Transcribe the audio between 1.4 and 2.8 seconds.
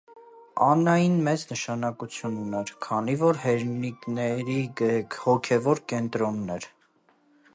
նշանակություն ուներ,